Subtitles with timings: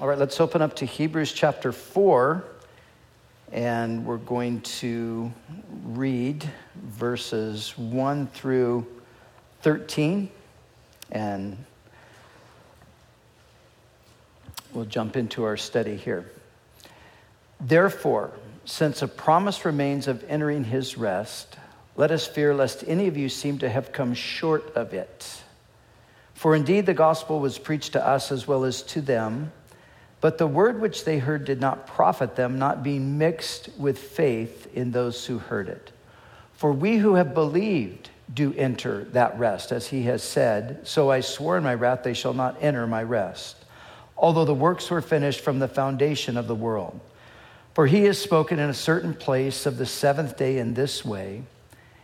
[0.00, 2.42] All right, let's open up to Hebrews chapter 4,
[3.52, 5.30] and we're going to
[5.84, 8.86] read verses 1 through
[9.60, 10.30] 13,
[11.12, 11.62] and
[14.72, 16.32] we'll jump into our study here.
[17.60, 18.30] Therefore,
[18.64, 21.58] since a promise remains of entering his rest,
[21.94, 25.42] let us fear lest any of you seem to have come short of it.
[26.32, 29.52] For indeed the gospel was preached to us as well as to them,
[30.20, 34.68] but the word which they heard did not profit them, not being mixed with faith
[34.74, 35.92] in those who heard it.
[36.54, 41.20] For we who have believed do enter that rest, as he has said, So I
[41.20, 43.56] swore in my wrath, they shall not enter my rest,
[44.16, 47.00] although the works were finished from the foundation of the world.
[47.74, 51.44] For he has spoken in a certain place of the seventh day in this way.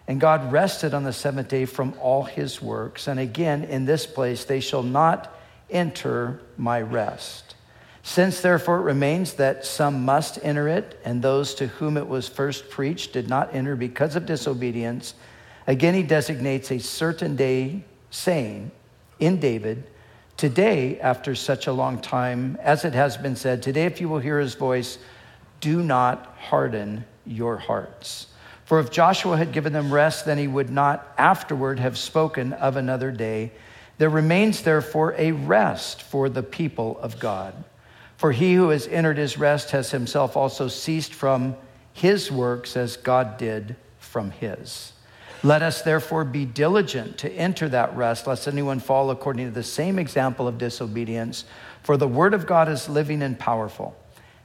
[0.08, 3.08] And God rested on the seventh day from all his works.
[3.08, 5.36] And again, in this place, they shall not
[5.68, 7.55] enter my rest.
[8.06, 12.28] Since therefore it remains that some must enter it, and those to whom it was
[12.28, 15.14] first preached did not enter because of disobedience,
[15.66, 18.70] again he designates a certain day, saying
[19.18, 19.82] in David,
[20.36, 24.20] Today, after such a long time, as it has been said, today if you will
[24.20, 24.98] hear his voice,
[25.60, 28.28] do not harden your hearts.
[28.66, 32.76] For if Joshua had given them rest, then he would not afterward have spoken of
[32.76, 33.50] another day.
[33.98, 37.64] There remains therefore a rest for the people of God.
[38.16, 41.56] For he who has entered his rest has himself also ceased from
[41.92, 44.92] his works as God did from his.
[45.42, 49.62] Let us therefore be diligent to enter that rest, lest anyone fall according to the
[49.62, 51.44] same example of disobedience.
[51.82, 53.96] For the word of God is living and powerful,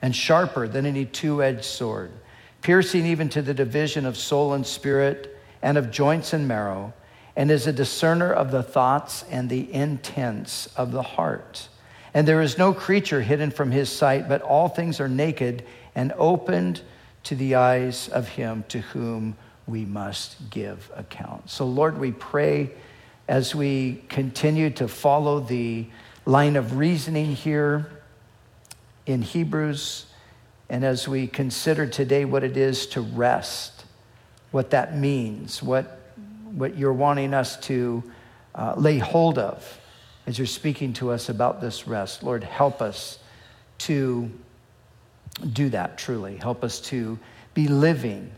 [0.02, 2.12] and sharper than any two edged sword
[2.62, 6.94] piercing even to the division of soul and spirit and of joints and marrow,
[7.36, 11.68] and is a discerner of the thoughts and the intents of the heart.
[12.14, 15.64] And there is no creature hidden from his sight, but all things are naked
[15.96, 16.82] and opened
[17.24, 19.36] to the eyes of him to whom
[19.68, 21.50] we must give account.
[21.50, 22.72] So, Lord, we pray
[23.28, 25.86] as we continue to follow the
[26.26, 27.90] line of reasoning here
[29.06, 30.08] in Hebrews
[30.70, 33.86] and as we consider today what it is to rest,
[34.52, 36.00] what that means, what,
[36.54, 38.04] what you're wanting us to
[38.56, 39.81] uh, lay hold of
[40.28, 43.20] as you're speaking to us about this rest, Lord, help us
[43.80, 44.30] to
[45.54, 46.38] do that truly.
[46.38, 47.18] Help us to
[47.54, 48.32] be living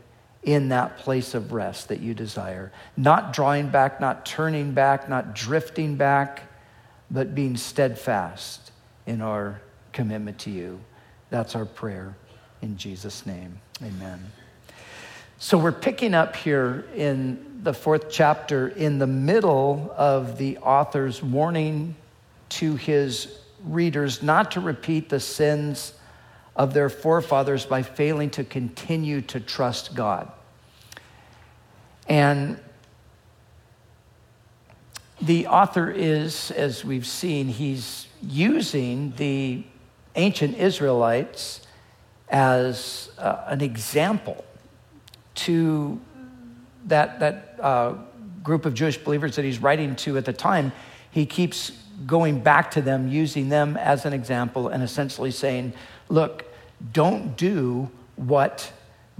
[0.44, 2.72] in that place of rest that you desire.
[2.98, 6.44] Not drawing back, not turning back, not drifting back,
[7.10, 8.72] but being steadfast
[9.06, 9.62] in our
[9.92, 10.80] commitment to you.
[11.30, 12.16] That's our prayer
[12.62, 13.60] in Jesus' name.
[13.82, 14.32] Amen.
[15.44, 21.22] So we're picking up here in the fourth chapter in the middle of the author's
[21.22, 21.98] warning
[22.48, 25.96] to his readers not to repeat the sins
[26.56, 30.31] of their forefathers by failing to continue to trust God.
[32.08, 32.58] And
[35.22, 39.66] the author is, as we've seen, he's using the
[40.16, 41.68] ancient Israelites
[42.30, 44.46] as uh, an example
[45.36, 46.00] to
[46.86, 47.96] that, that uh,
[48.44, 50.72] group of Jewish believers that he's writing to at the time.
[51.12, 51.72] He keeps
[52.06, 55.74] going back to them, using them as an example, and essentially saying,
[56.10, 56.46] Look,
[56.92, 58.72] don't do what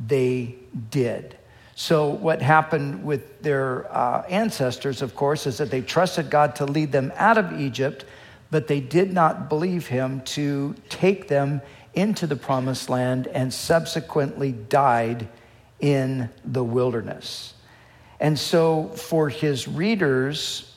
[0.08, 0.56] they
[0.90, 1.38] did.
[1.76, 6.66] So, what happened with their uh, ancestors, of course, is that they trusted God to
[6.66, 8.06] lead them out of Egypt,
[8.52, 11.62] but they did not believe Him to take them
[11.96, 15.28] into the promised land and subsequently died
[15.84, 17.54] in the wilderness.
[18.22, 20.74] And so, for his readers,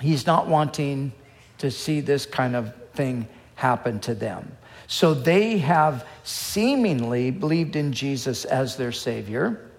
[0.00, 1.12] he's not wanting
[1.58, 4.56] to see this kind of thing happen to them.
[4.86, 9.70] So, they have seemingly believed in Jesus as their Savior,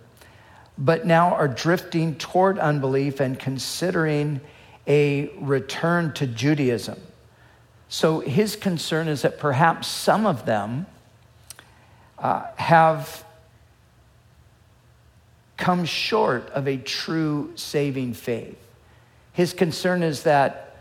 [0.77, 4.41] but now are drifting toward unbelief and considering
[4.85, 6.99] a return to Judaism.
[7.87, 10.85] So his concern is that perhaps some of them
[12.19, 13.25] uh, have
[15.59, 18.57] come short of a true saving faith.
[19.33, 20.77] His concern is that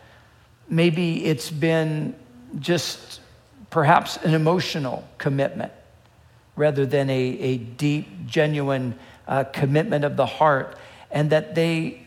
[0.69, 2.15] maybe it's been
[2.61, 3.21] just
[3.71, 5.73] perhaps an emotional commitment
[6.57, 8.95] rather than a, a deep, genuine
[9.27, 10.77] uh, commitment of the heart,
[11.11, 12.07] and that they,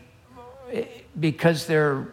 [1.18, 2.08] because they're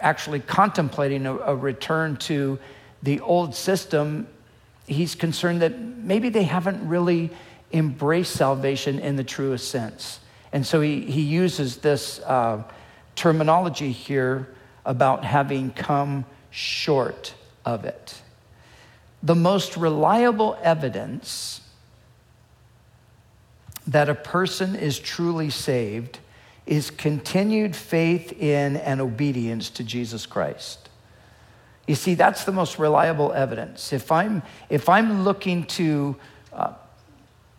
[0.00, 2.58] actually contemplating a, a return to
[3.02, 4.26] the old system,
[4.86, 7.30] he's concerned that maybe they haven't really
[7.72, 10.20] embraced salvation in the truest sense.
[10.52, 12.62] And so he, he uses this uh,
[13.14, 14.48] terminology here
[14.84, 17.34] about having come short
[17.64, 18.20] of it.
[19.22, 21.60] The most reliable evidence
[23.86, 26.18] that a person is truly saved
[26.66, 30.88] is continued faith in and obedience to Jesus Christ.
[31.86, 33.92] You see, that's the most reliable evidence.
[33.92, 36.16] If I'm, if I'm looking to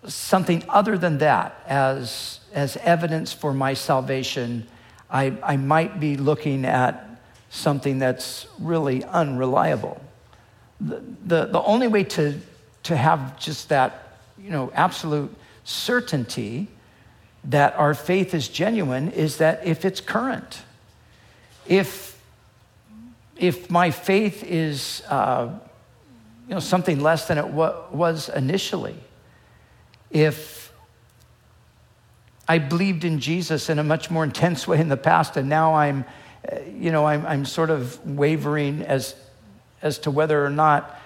[0.07, 4.67] something other than that as, as evidence for my salvation,
[5.09, 7.07] I, I might be looking at
[7.49, 10.01] something that's really unreliable.
[10.79, 12.39] The, the, the only way to,
[12.83, 16.67] to have just that, you know, absolute certainty
[17.43, 20.63] that our faith is genuine is that if it's current.
[21.67, 22.19] If,
[23.37, 25.49] if my faith is, uh,
[26.47, 28.95] you know, something less than it wa- was initially,
[30.11, 30.71] if
[32.47, 35.75] I believed in Jesus in a much more intense way in the past, and now
[35.75, 36.05] I'm,
[36.73, 39.15] you know, I'm, I'm sort of wavering as,
[39.81, 40.99] as to whether or not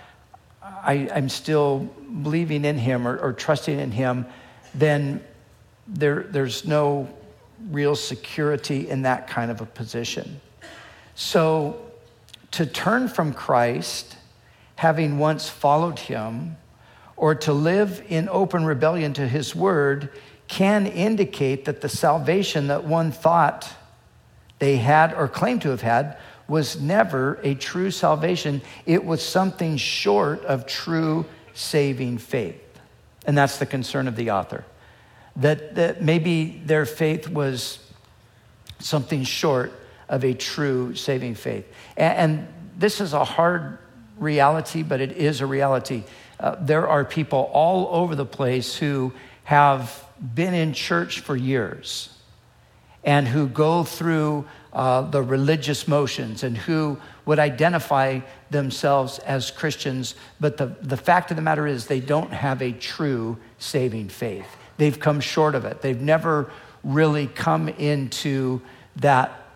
[0.61, 1.89] I, am still
[2.23, 4.25] believing in Him or, or trusting in Him,
[4.73, 5.23] then
[5.87, 7.09] there, there's no
[7.69, 10.41] real security in that kind of a position.
[11.15, 11.79] So
[12.51, 14.17] to turn from Christ,
[14.75, 16.57] having once followed Him,
[17.17, 20.09] or to live in open rebellion to his word
[20.47, 23.71] can indicate that the salvation that one thought
[24.59, 26.17] they had or claimed to have had
[26.47, 28.61] was never a true salvation.
[28.85, 32.61] It was something short of true saving faith.
[33.25, 34.63] And that's the concern of the author.
[35.37, 37.79] That, that maybe their faith was
[38.79, 39.73] something short
[40.07, 41.65] of a true saving faith.
[41.97, 42.47] And, and
[42.77, 43.79] this is a hard
[44.17, 46.03] reality, but it is a reality.
[46.39, 49.13] Uh, there are people all over the place who
[49.45, 50.03] have
[50.33, 52.09] been in church for years
[53.03, 60.15] and who go through uh, the religious motions and who would identify themselves as Christians,
[60.39, 64.47] but the, the fact of the matter is they don't have a true saving faith.
[64.77, 65.81] They've come short of it.
[65.81, 66.51] They've never
[66.83, 68.61] really come into
[68.97, 69.47] that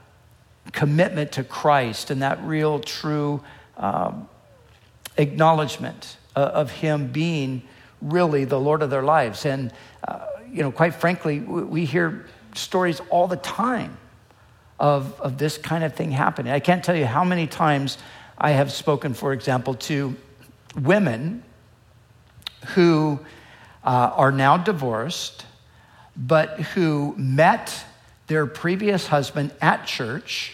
[0.71, 3.43] commitment to Christ and that real, true
[3.77, 4.29] um,
[5.17, 7.63] acknowledgement uh, of Him being
[8.01, 9.45] really the Lord of their lives.
[9.45, 9.73] And,
[10.07, 13.97] uh, you know, quite frankly, we hear stories all the time
[14.79, 16.51] of, of this kind of thing happening.
[16.51, 17.97] I can't tell you how many times
[18.37, 20.15] I have spoken, for example, to
[20.81, 21.43] women
[22.67, 23.19] who
[23.83, 25.45] uh, are now divorced,
[26.15, 27.85] but who met
[28.27, 30.53] their previous husband at church,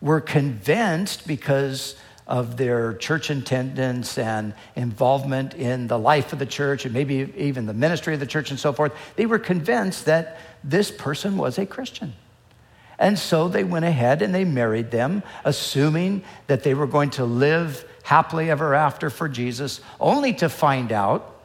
[0.00, 1.94] were convinced because
[2.26, 7.66] of their church attendance and involvement in the life of the church and maybe even
[7.66, 11.58] the ministry of the church and so forth, they were convinced that this person was
[11.58, 12.12] a Christian.
[12.98, 17.24] And so they went ahead and they married them, assuming that they were going to
[17.24, 21.40] live happily ever after for Jesus, only to find out,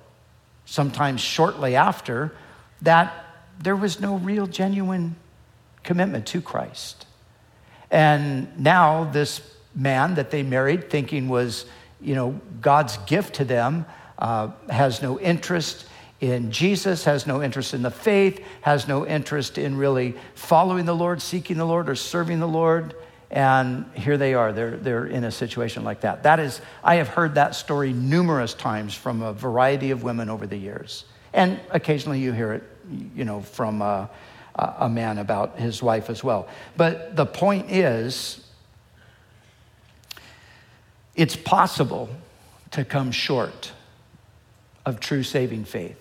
[0.65, 2.33] sometimes shortly after,
[2.81, 3.25] that
[3.59, 5.15] there was no real, genuine
[5.83, 7.07] commitment to Christ.
[7.89, 9.41] And now this
[9.77, 11.65] man that they married, thinking was,
[12.01, 13.85] you know, God's gift to them,
[14.17, 15.85] uh, has no interest
[16.19, 20.95] in Jesus, has no interest in the faith, has no interest in really following the
[20.95, 22.95] Lord, seeking the Lord, or serving the Lord.
[23.29, 26.23] And here they are, they're, they're in a situation like that.
[26.23, 30.47] That is, I have heard that story numerous times from a variety of women over
[30.47, 31.05] the years.
[31.33, 32.63] And occasionally you hear it,
[33.15, 34.09] you know, from a,
[34.55, 36.47] a man about his wife as well.
[36.77, 38.46] But the point is,
[41.17, 42.09] it's possible
[42.71, 43.73] to come short
[44.85, 45.97] of true saving faith,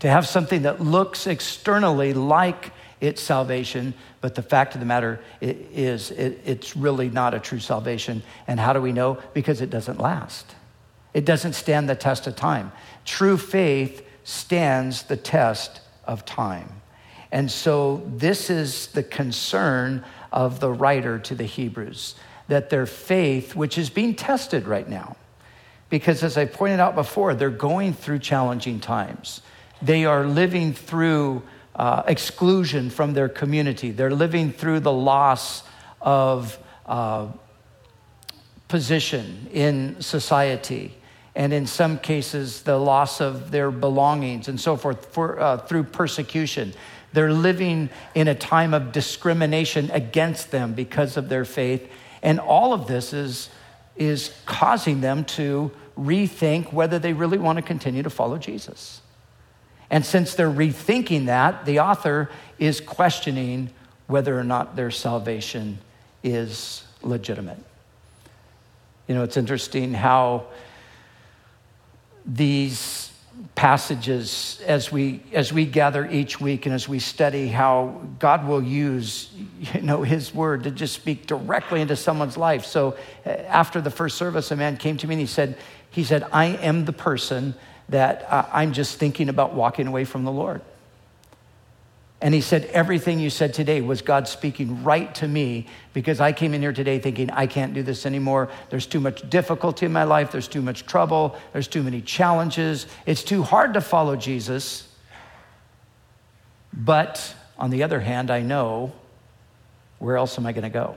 [0.00, 5.20] to have something that looks externally like it's salvation, but the fact of the matter
[5.40, 8.22] is it, it's really not a true salvation.
[8.46, 9.18] And how do we know?
[9.34, 10.54] Because it doesn't last.
[11.12, 12.72] It doesn't stand the test of time.
[13.04, 16.72] True faith stands the test of time.
[17.30, 22.14] And so this is the concern of the writer to the Hebrews
[22.48, 25.16] that their faith, which is being tested right now,
[25.88, 29.40] because as I pointed out before, they're going through challenging times.
[29.82, 31.42] They are living through
[31.74, 35.62] uh, exclusion from their community, they're living through the loss
[36.00, 37.28] of uh,
[38.68, 40.94] position in society.
[41.34, 45.84] And in some cases, the loss of their belongings and so forth for, uh, through
[45.84, 46.72] persecution.
[47.12, 51.90] They're living in a time of discrimination against them because of their faith
[52.26, 53.48] and all of this is,
[53.94, 59.00] is causing them to rethink whether they really want to continue to follow Jesus.
[59.90, 62.28] And since they're rethinking that, the author
[62.58, 63.70] is questioning
[64.08, 65.78] whether or not their salvation
[66.24, 67.62] is legitimate.
[69.06, 70.46] You know, it's interesting how
[72.24, 73.05] these
[73.54, 78.62] passages as we as we gather each week and as we study how God will
[78.62, 79.30] use
[79.74, 82.64] you know his word to just speak directly into someone's life.
[82.64, 85.56] So uh, after the first service a man came to me and he said
[85.90, 87.54] he said I am the person
[87.88, 90.60] that uh, I'm just thinking about walking away from the Lord.
[92.20, 96.32] And he said, Everything you said today was God speaking right to me because I
[96.32, 98.48] came in here today thinking, I can't do this anymore.
[98.70, 100.32] There's too much difficulty in my life.
[100.32, 101.36] There's too much trouble.
[101.52, 102.86] There's too many challenges.
[103.04, 104.88] It's too hard to follow Jesus.
[106.72, 108.92] But on the other hand, I know
[109.98, 110.96] where else am I going to go?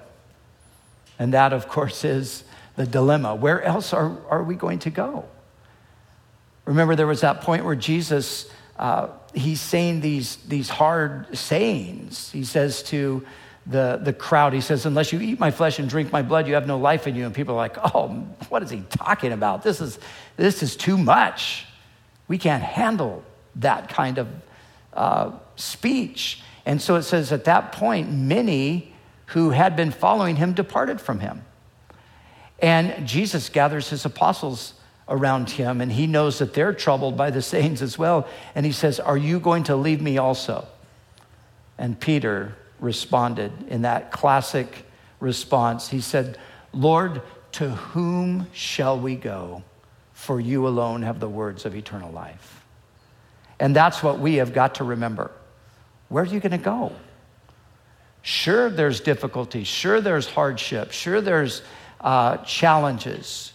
[1.18, 2.46] And that, of course, is
[2.78, 3.36] the dilemma.
[3.36, 5.26] Where else are, are we going to go?
[6.66, 8.50] Remember, there was that point where Jesus
[8.80, 12.32] uh, he's saying these, these hard sayings.
[12.32, 13.26] He says to
[13.68, 16.54] the, the crowd, he says, Unless you eat my flesh and drink my blood, you
[16.54, 17.26] have no life in you.
[17.26, 18.08] And people are like, Oh,
[18.48, 19.64] what is he talking about?
[19.64, 20.00] This is,
[20.38, 21.66] this is too much.
[22.30, 23.22] We can't handle
[23.58, 24.28] that kind of
[24.94, 26.42] uh, speech.
[26.66, 28.94] And so it says, At that point, many
[29.28, 31.44] who had been following him departed from him.
[32.60, 34.74] And Jesus gathers his apostles
[35.10, 38.28] around him, and he knows that they're troubled by the sayings as well.
[38.56, 40.68] And he says, Are you going to leave me also?
[41.78, 44.86] And Peter responded in that classic
[45.20, 45.90] response.
[45.90, 46.38] He said,
[46.72, 47.22] Lord,
[47.54, 49.64] to whom shall we go?
[50.14, 52.66] For you alone have the words of eternal life.
[53.60, 55.32] And that's what we have got to remember.
[56.10, 56.94] Where are you going to go?
[58.22, 59.64] Sure, there's difficulty.
[59.64, 60.92] Sure, there's hardship.
[60.92, 61.62] Sure, there's
[62.02, 63.54] uh, challenges.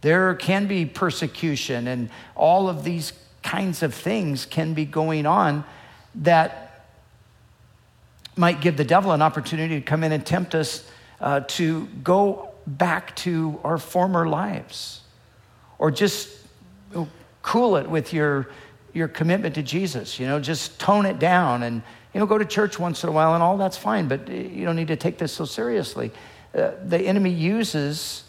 [0.00, 5.64] There can be persecution, and all of these kinds of things can be going on
[6.16, 6.84] that
[8.36, 10.88] might give the devil an opportunity to come in and tempt us
[11.20, 15.00] uh, to go back to our former lives
[15.78, 16.28] or just
[17.42, 18.48] cool it with your,
[18.92, 20.18] your commitment to Jesus.
[20.18, 21.82] You know, just tone it down and,
[22.14, 24.64] you know, go to church once in a while and all that's fine, but you
[24.64, 26.10] don't need to take this so seriously.
[26.54, 28.24] Uh, the enemy uses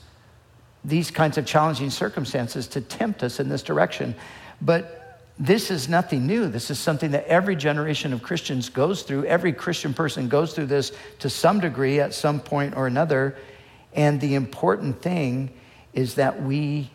[0.83, 4.15] these kinds of challenging circumstances to tempt us in this direction.
[4.61, 6.47] But this is nothing new.
[6.47, 9.25] This is something that every generation of Christians goes through.
[9.25, 13.35] Every Christian person goes through this to some degree at some point or another.
[13.93, 15.51] And the important thing
[15.93, 16.89] is that we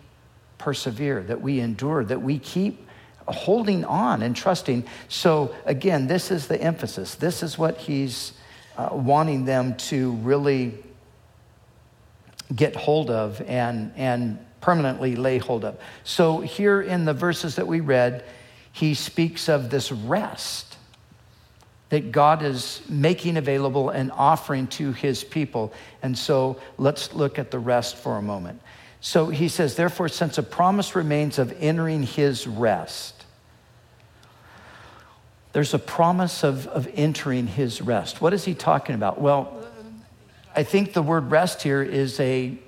[0.59, 2.87] persevere, that we endure, that we keep
[3.29, 4.85] holding on and trusting.
[5.09, 7.17] So, again, this is the emphasis.
[7.17, 8.33] This is what he's
[8.77, 10.75] uh, wanting them to really
[12.55, 15.79] get hold of and, and permanently lay hold of.
[16.05, 18.25] So, here in the verses that we read,
[18.73, 20.77] he speaks of this rest
[21.89, 25.73] that God is making available and offering to his people.
[26.03, 28.61] And so, let's look at the rest for a moment.
[29.01, 33.25] So, he says, Therefore, since a promise remains of entering his rest,
[35.53, 38.21] there's a promise of, of entering his rest.
[38.21, 39.21] What is he talking about?
[39.21, 39.66] Well,
[40.57, 42.59] I think the word rest here is a,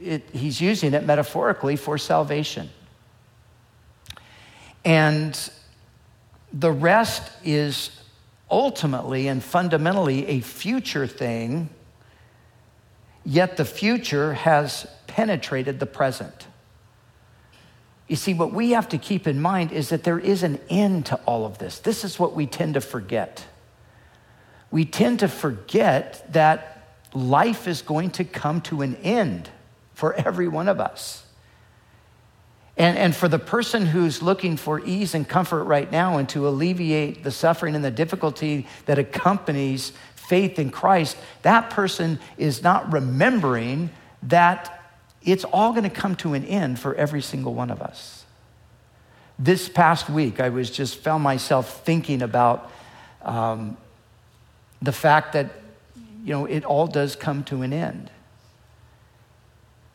[0.00, 2.70] it, he's using it metaphorically for salvation.
[4.82, 5.38] And
[6.54, 8.00] the rest is
[8.50, 11.68] ultimately and fundamentally a future thing,
[13.26, 16.46] yet the future has penetrated the present.
[18.08, 21.06] You see, what we have to keep in mind is that there is an end
[21.06, 21.78] to all of this.
[21.78, 23.44] This is what we tend to forget.
[24.70, 26.73] We tend to forget that
[27.14, 29.48] life is going to come to an end
[29.94, 31.24] for every one of us.
[32.76, 36.48] And, and for the person who's looking for ease and comfort right now and to
[36.48, 42.92] alleviate the suffering and the difficulty that accompanies faith in Christ, that person is not
[42.92, 43.90] remembering
[44.24, 44.82] that
[45.22, 48.24] it's all going to come to an end for every single one of us.
[49.38, 52.70] This past week, I was just found myself thinking about
[53.22, 53.76] um,
[54.82, 55.50] the fact that
[56.24, 58.10] you know, it all does come to an end.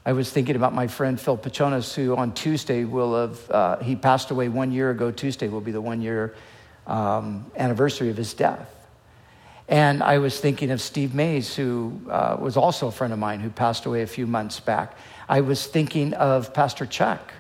[0.05, 3.95] I was thinking about my friend Phil Pachonas, who on Tuesday will have, uh, he
[3.95, 5.09] passed away one year ago.
[5.09, 6.35] Tuesday will be the one year
[6.85, 8.69] um, anniversary of his death.
[9.67, 13.39] And I was thinking of Steve Mays, who uh, was also a friend of mine
[13.39, 14.97] who passed away a few months back.
[15.27, 17.33] I was thinking of Pastor Chuck,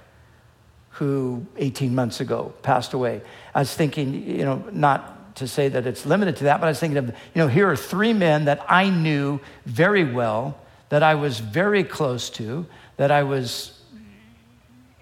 [0.91, 3.21] who 18 months ago passed away.
[3.53, 6.69] I was thinking, you know, not to say that it's limited to that, but I
[6.69, 10.57] was thinking of, you know, here are three men that I knew very well,
[10.89, 12.65] that I was very close to,
[12.97, 13.79] that I was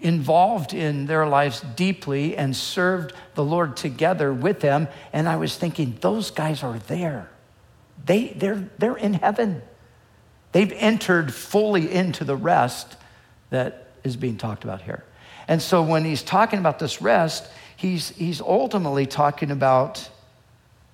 [0.00, 4.88] involved in their lives deeply and served the Lord together with them.
[5.12, 7.28] And I was thinking, those guys are there.
[8.04, 9.62] They, they're, they're in heaven.
[10.52, 12.96] They've entered fully into the rest
[13.50, 15.04] that is being talked about here.
[15.48, 20.08] And so when he's talking about this rest, he's, he's ultimately talking about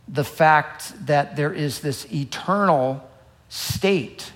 [0.08, 3.08] the fact that there is this eternal
[3.48, 4.32] state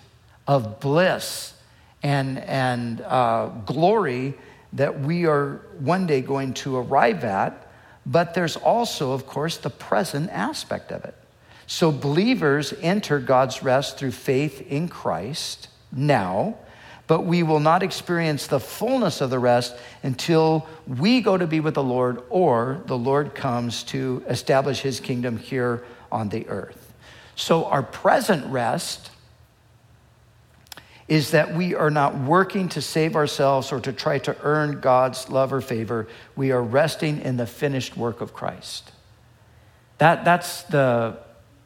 [0.46, 1.54] of bliss
[2.02, 4.34] and, and uh, glory
[4.72, 7.66] that we are one day going to arrive at.
[8.06, 11.14] But there's also, of course, the present aspect of it.
[11.66, 16.56] So believers enter God's rest through faith in Christ now,
[17.08, 21.58] but we will not experience the fullness of the rest until we go to be
[21.58, 26.92] with the Lord or the Lord comes to establish his kingdom here on the earth.
[27.34, 29.10] So our present rest
[31.08, 35.30] is that we are not working to save ourselves or to try to earn God's
[35.30, 36.06] love or favor.
[36.36, 38.92] We are resting in the finished work of Christ.
[39.96, 41.16] That, that's, the,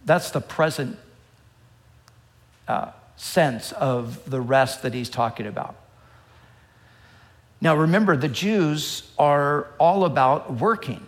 [0.05, 0.97] that's the present
[2.69, 2.93] uh,
[3.23, 5.77] sense of the rest that he's talking about.
[7.61, 11.07] Now, remember, the Jews are all about working.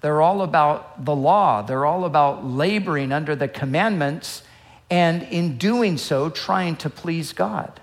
[0.00, 1.62] They're all about the law.
[1.62, 4.42] They're all about laboring under the commandments
[4.90, 7.80] and in doing so, trying to please God.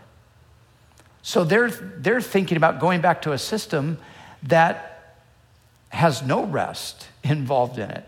[1.22, 4.00] So they're, they're thinking about going back to a system
[4.44, 5.16] that
[5.90, 8.06] has no rest involved in it.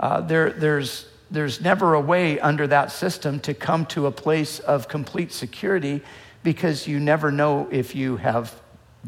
[0.00, 4.58] Uh, there, there's, there's never a way under that system to come to a place
[4.60, 6.02] of complete security
[6.42, 8.54] because you never know if you have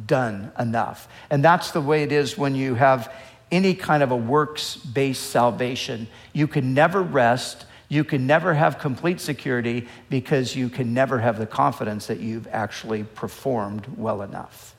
[0.07, 1.09] done enough.
[1.31, 3.13] And that's the way it is when you have
[3.51, 6.09] any kind of a works based salvation.
[6.33, 11.39] You can never rest you can never have complete security because you can never have
[11.39, 14.77] the confidence that you've actually performed well enough.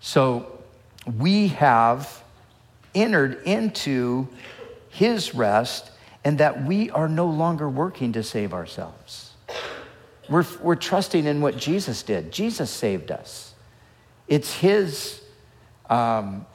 [0.00, 0.58] So
[1.18, 2.22] we have
[2.94, 4.28] entered into
[4.94, 5.90] his rest
[6.22, 9.32] and that we are no longer working to save ourselves.
[10.28, 12.30] We're, we're trusting in what Jesus did.
[12.30, 13.54] Jesus saved us.
[14.28, 15.20] It's his
[15.90, 16.46] um,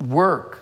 [0.00, 0.60] work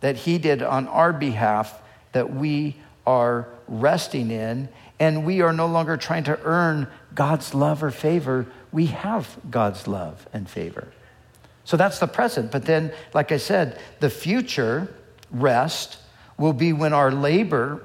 [0.00, 2.76] that he did on our behalf that we
[3.06, 8.46] are resting in, and we are no longer trying to earn God's love or favor.
[8.72, 10.88] We have God's love and favor.
[11.64, 12.50] So that's the present.
[12.50, 14.92] But then, like I said, the future
[15.32, 15.98] rest
[16.38, 17.82] will be when our labor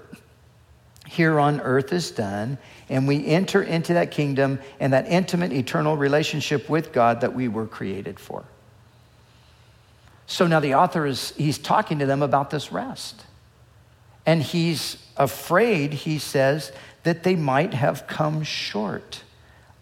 [1.08, 2.58] here on earth is done
[2.90, 7.48] and we enter into that kingdom and that intimate eternal relationship with God that we
[7.48, 8.44] were created for.
[10.26, 13.24] So now the author is he's talking to them about this rest.
[14.26, 19.24] And he's afraid, he says, that they might have come short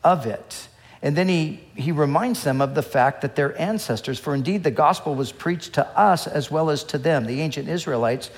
[0.04, 0.68] of it.
[1.02, 4.72] And then he, he reminds them of the fact that their ancestors, for indeed the
[4.72, 8.32] gospel was preached to us as well as to them, the ancient Israelites,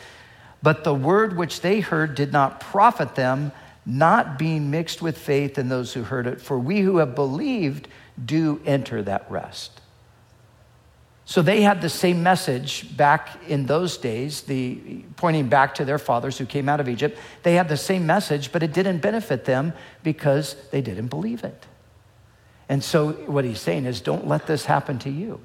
[0.62, 3.52] but the word which they heard did not profit them,
[3.86, 6.41] not being mixed with faith in those who heard it.
[6.41, 7.88] For we who have believed
[8.24, 9.80] do enter that rest.
[11.26, 16.00] So they had the same message back in those days, the, pointing back to their
[16.00, 17.20] fathers who came out of Egypt.
[17.43, 21.65] They had the same message, but it didn't benefit them because they didn't believe it.
[22.69, 25.39] And so what he's saying is don't let this happen to you.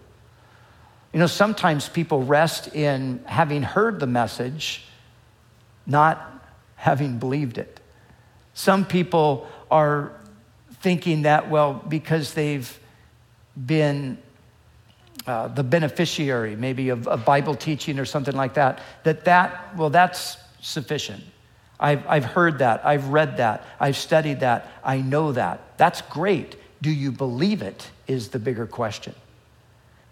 [1.13, 4.85] You know, sometimes people rest in having heard the message,
[5.87, 7.81] not having believed it.
[8.55, 10.13] Some people are
[10.81, 12.79] thinking that, well, because they've
[13.67, 14.19] been
[15.27, 19.91] uh, the beneficiary, maybe of, of Bible teaching or something like that, that that, well,
[19.91, 21.23] that's sufficient.
[21.79, 22.85] I've, I've heard that.
[22.87, 23.65] I've read that.
[23.79, 24.69] I've studied that.
[24.83, 25.77] I know that.
[25.79, 26.57] That's great.
[26.83, 27.91] Do you believe it?
[28.07, 29.15] Is the bigger question.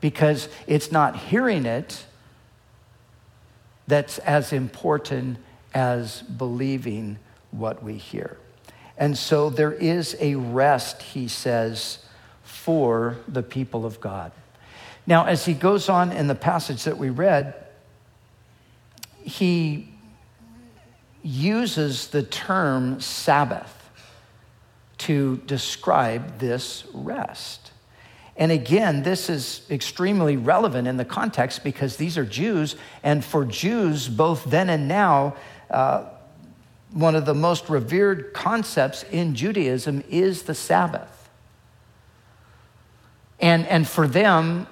[0.00, 2.06] Because it's not hearing it
[3.86, 5.36] that's as important
[5.74, 7.18] as believing
[7.50, 8.38] what we hear.
[8.96, 11.98] And so there is a rest, he says,
[12.44, 14.32] for the people of God.
[15.06, 17.54] Now, as he goes on in the passage that we read,
[19.22, 19.88] he
[21.22, 23.79] uses the term Sabbath
[25.00, 27.72] to describe this rest.
[28.36, 33.44] And again, this is extremely relevant in the context because these are Jews, and for
[33.44, 35.36] Jews, both then and now,
[35.70, 36.04] uh,
[36.92, 41.28] one of the most revered concepts in Judaism is the Sabbath.
[43.38, 44.66] And, and for them,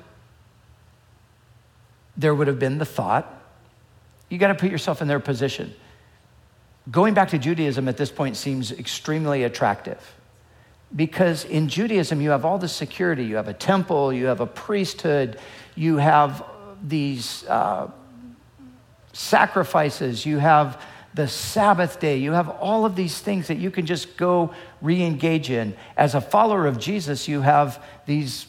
[2.17, 3.35] there would have been the thought
[4.29, 5.75] you got to put yourself in their position.
[6.91, 10.18] Going back to Judaism at this point seems extremely attractive
[10.95, 13.25] because in Judaism you have all the security.
[13.25, 15.39] You have a temple, you have a priesthood,
[15.75, 16.45] you have
[16.83, 17.91] these uh,
[19.13, 20.81] sacrifices, you have
[21.15, 22.19] the Sabbath day.
[22.19, 25.75] You have all of these things that you can just go re engage in.
[25.97, 28.47] As a follower of Jesus, you have these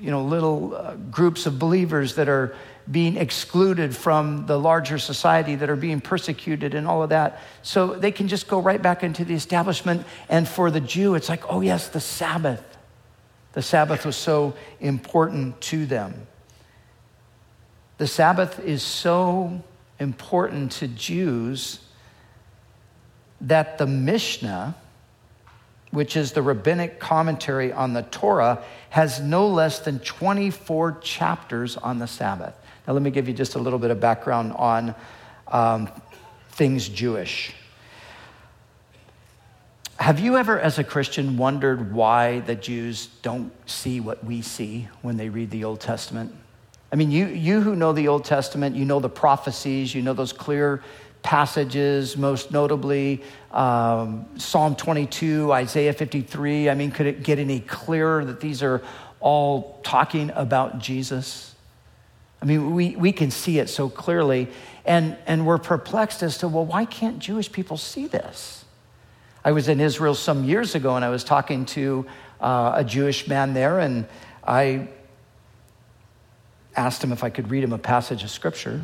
[0.00, 2.54] you know, little uh, groups of believers that are
[2.90, 7.40] being excluded from the larger society, that are being persecuted, and all of that.
[7.62, 10.06] So they can just go right back into the establishment.
[10.28, 12.62] And for the Jew, it's like, oh, yes, the Sabbath.
[13.52, 16.26] The Sabbath was so important to them.
[17.98, 19.62] The Sabbath is so
[19.98, 21.80] important to Jews
[23.40, 24.74] that the Mishnah,
[25.90, 31.98] which is the rabbinic commentary on the Torah, has no less than 24 chapters on
[31.98, 32.54] the Sabbath.
[32.86, 34.94] Now, let me give you just a little bit of background on
[35.48, 35.88] um,
[36.50, 37.54] things Jewish.
[39.96, 44.88] Have you ever, as a Christian, wondered why the Jews don't see what we see
[45.02, 46.34] when they read the Old Testament?
[46.92, 50.12] I mean, you, you who know the Old Testament, you know the prophecies, you know
[50.12, 50.82] those clear
[51.22, 56.68] passages, most notably um, Psalm 22, Isaiah 53.
[56.68, 58.82] I mean, could it get any clearer that these are
[59.20, 61.53] all talking about Jesus?
[62.42, 64.48] I mean, we, we can see it so clearly,
[64.84, 68.64] and, and we're perplexed as to, well, why can't Jewish people see this?
[69.44, 72.06] I was in Israel some years ago, and I was talking to
[72.40, 74.06] uh, a Jewish man there, and
[74.46, 74.88] I
[76.76, 78.82] asked him if I could read him a passage of scripture.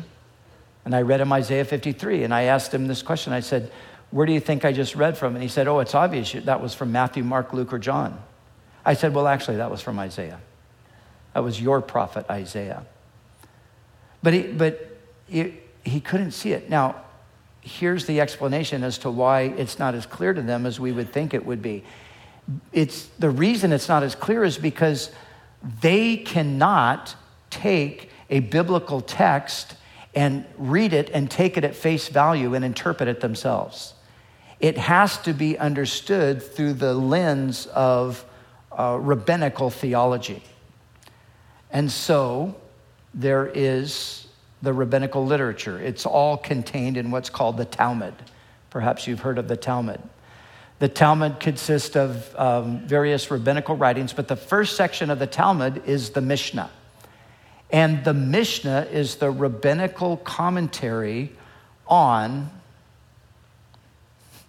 [0.85, 3.33] And I read him Isaiah 53, and I asked him this question.
[3.33, 3.71] I said,
[4.09, 5.35] Where do you think I just read from?
[5.35, 6.31] And he said, Oh, it's obvious.
[6.31, 8.21] That was from Matthew, Mark, Luke, or John.
[8.83, 10.39] I said, Well, actually, that was from Isaiah.
[11.33, 12.85] That was your prophet, Isaiah.
[14.23, 16.69] But he, but he, he couldn't see it.
[16.69, 16.95] Now,
[17.61, 21.11] here's the explanation as to why it's not as clear to them as we would
[21.11, 21.83] think it would be.
[22.73, 25.11] It's, the reason it's not as clear is because
[25.81, 27.15] they cannot
[27.49, 29.75] take a biblical text
[30.15, 33.93] and read it and take it at face value and interpret it themselves.
[34.59, 38.25] It has to be understood through the lens of
[38.71, 40.43] uh, rabbinical theology.
[41.71, 42.55] And so
[43.13, 44.27] there is
[44.61, 45.79] the rabbinical literature.
[45.79, 48.13] It's all contained in what's called the Talmud.
[48.69, 50.01] Perhaps you've heard of the Talmud.
[50.79, 55.83] The Talmud consists of um, various rabbinical writings, but the first section of the Talmud
[55.85, 56.71] is the Mishnah.
[57.71, 61.31] And the Mishnah is the rabbinical commentary
[61.87, 62.49] on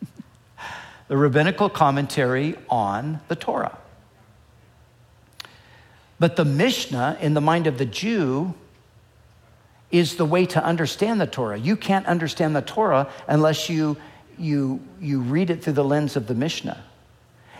[1.08, 3.78] the rabbinical commentary on the Torah.
[6.22, 8.54] But the Mishnah, in the mind of the Jew,
[9.90, 11.58] is the way to understand the Torah.
[11.58, 13.96] You can't understand the Torah unless you,
[14.38, 16.80] you, you read it through the lens of the Mishnah.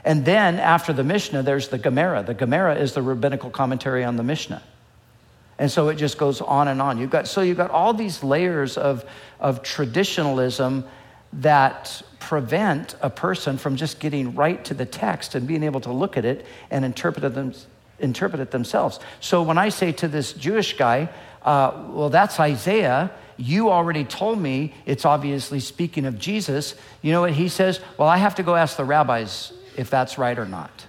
[0.05, 2.23] And then after the Mishnah, there's the Gemara.
[2.23, 4.63] The Gemara is the rabbinical commentary on the Mishnah.
[5.59, 6.99] And so it just goes on and on.
[6.99, 9.05] You've got, so you've got all these layers of,
[9.41, 10.85] of traditionalism
[11.33, 15.91] that prevent a person from just getting right to the text and being able to
[15.91, 17.53] look at it and interpret it, them,
[18.03, 19.01] interpret it themselves.
[19.21, 21.09] So when I say to this Jewish guy,
[21.43, 23.11] uh, well, that's Isaiah.
[23.37, 26.75] You already told me it's obviously speaking of Jesus.
[27.01, 27.81] You know what he says?
[27.97, 30.87] Well, I have to go ask the rabbis if that's right or not.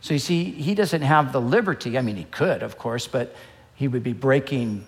[0.00, 1.98] So you see, he doesn't have the liberty.
[1.98, 3.34] I mean, he could, of course, but
[3.74, 4.86] he would be breaking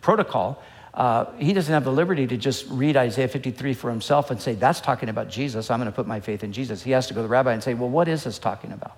[0.00, 0.62] protocol.
[0.94, 4.54] Uh, he doesn't have the liberty to just read Isaiah 53 for himself and say,
[4.54, 5.70] that's talking about Jesus.
[5.70, 6.82] I'm going to put my faith in Jesus.
[6.82, 8.96] He has to go to the rabbi and say, well, what is this talking about?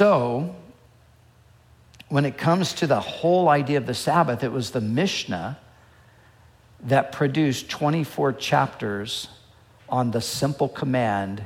[0.00, 0.56] So,
[2.08, 5.58] when it comes to the whole idea of the Sabbath, it was the Mishnah
[6.84, 9.28] that produced 24 chapters
[9.90, 11.44] on the simple command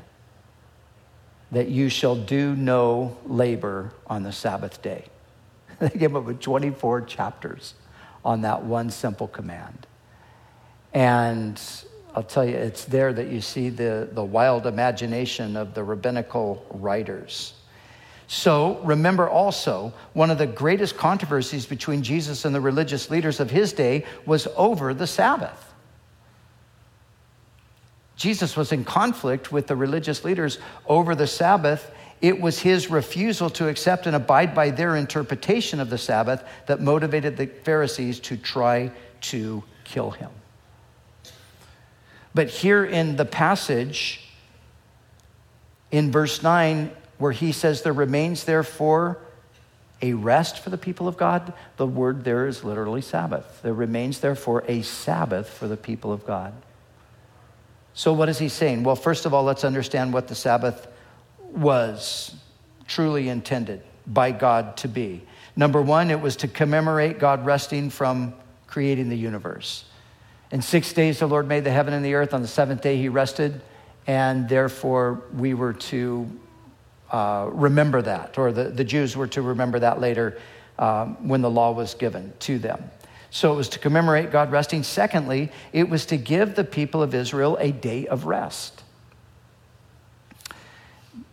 [1.50, 5.06] that you shall do no labor on the Sabbath day.
[5.80, 7.74] they came up with 24 chapters
[8.24, 9.84] on that one simple command.
[10.92, 11.60] And
[12.14, 16.64] I'll tell you, it's there that you see the, the wild imagination of the rabbinical
[16.70, 17.54] writers.
[18.26, 23.50] So remember also, one of the greatest controversies between Jesus and the religious leaders of
[23.50, 25.72] his day was over the Sabbath.
[28.16, 31.90] Jesus was in conflict with the religious leaders over the Sabbath.
[32.22, 36.80] It was his refusal to accept and abide by their interpretation of the Sabbath that
[36.80, 40.30] motivated the Pharisees to try to kill him.
[42.34, 44.20] But here in the passage,
[45.90, 46.90] in verse 9,
[47.24, 49.16] where he says, There remains therefore
[50.02, 53.62] a rest for the people of God, the word there is literally Sabbath.
[53.62, 56.52] There remains therefore a Sabbath for the people of God.
[57.94, 58.84] So, what is he saying?
[58.84, 60.86] Well, first of all, let's understand what the Sabbath
[61.50, 62.36] was
[62.86, 65.22] truly intended by God to be.
[65.56, 68.34] Number one, it was to commemorate God resting from
[68.66, 69.86] creating the universe.
[70.50, 72.34] In six days, the Lord made the heaven and the earth.
[72.34, 73.62] On the seventh day, he rested,
[74.06, 76.28] and therefore we were to
[77.10, 80.38] uh, remember that, or the, the Jews were to remember that later
[80.78, 82.90] um, when the law was given to them.
[83.30, 84.82] So it was to commemorate God resting.
[84.84, 88.82] Secondly, it was to give the people of Israel a day of rest.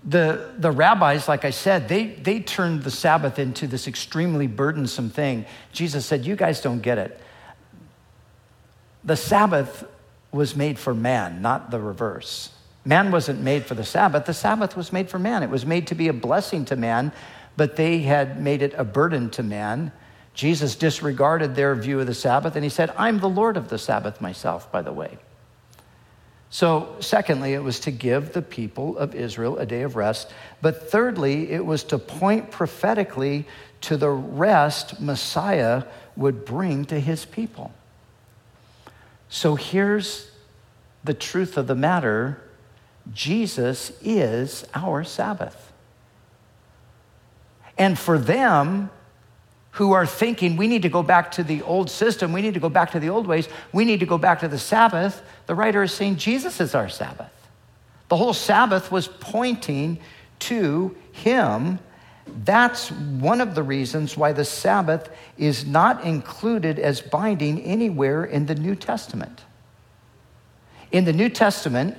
[0.03, 5.11] The, the rabbis, like I said, they, they turned the Sabbath into this extremely burdensome
[5.11, 5.45] thing.
[5.73, 7.19] Jesus said, You guys don't get it.
[9.03, 9.83] The Sabbath
[10.31, 12.49] was made for man, not the reverse.
[12.83, 15.43] Man wasn't made for the Sabbath, the Sabbath was made for man.
[15.43, 17.11] It was made to be a blessing to man,
[17.55, 19.91] but they had made it a burden to man.
[20.33, 23.77] Jesus disregarded their view of the Sabbath and he said, I'm the Lord of the
[23.77, 25.17] Sabbath myself, by the way.
[26.49, 30.33] So, secondly, it was to give the people of Israel a day of rest.
[30.61, 33.45] But thirdly, it was to point prophetically
[33.81, 35.83] to the rest Messiah
[36.17, 37.71] would bring to his people.
[39.29, 40.29] So, here's
[41.05, 42.41] the truth of the matter
[43.13, 45.71] Jesus is our Sabbath.
[47.77, 48.89] And for them,
[49.71, 52.59] who are thinking we need to go back to the old system, we need to
[52.59, 55.55] go back to the old ways, we need to go back to the Sabbath, the
[55.55, 57.31] writer is saying Jesus is our Sabbath.
[58.09, 59.99] The whole Sabbath was pointing
[60.39, 61.79] to Him.
[62.43, 68.47] That's one of the reasons why the Sabbath is not included as binding anywhere in
[68.47, 69.43] the New Testament.
[70.91, 71.97] In the New Testament,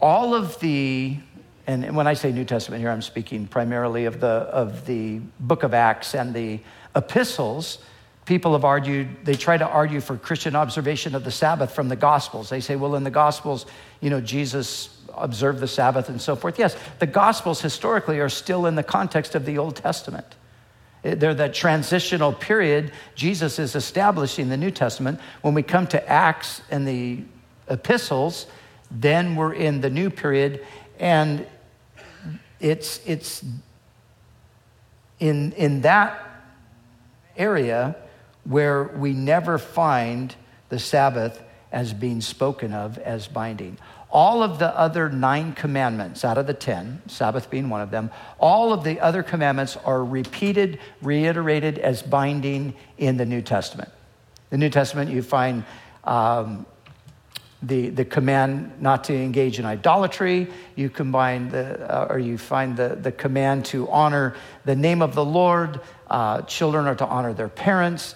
[0.00, 1.18] all of the
[1.68, 5.64] and when I say New Testament here, I'm speaking primarily of the, of the book
[5.64, 6.60] of Acts and the
[6.96, 7.76] epistles.
[8.24, 11.96] People have argued, they try to argue for Christian observation of the Sabbath from the
[11.96, 12.48] Gospels.
[12.48, 13.66] They say, well, in the Gospels,
[14.00, 16.58] you know, Jesus observed the Sabbath and so forth.
[16.58, 20.36] Yes, the Gospels historically are still in the context of the Old Testament.
[21.04, 25.20] Eh, they're that transitional period Jesus is establishing the New Testament.
[25.42, 27.24] When we come to Acts and the
[27.68, 28.46] epistles,
[28.90, 30.66] then we're in the new period.
[30.98, 31.46] And
[32.60, 33.44] it's, it's
[35.20, 36.24] in, in that
[37.36, 37.96] area
[38.44, 40.34] where we never find
[40.68, 43.76] the Sabbath as being spoken of as binding.
[44.10, 48.10] All of the other nine commandments out of the ten, Sabbath being one of them,
[48.38, 53.90] all of the other commandments are repeated, reiterated as binding in the New Testament.
[54.48, 55.62] The New Testament, you find
[56.04, 56.64] um,
[57.62, 60.48] the, the command not to engage in idolatry.
[60.76, 65.14] You combine the, uh, or you find the, the command to honor the name of
[65.14, 65.80] the Lord.
[66.08, 68.14] Uh, children are to honor their parents.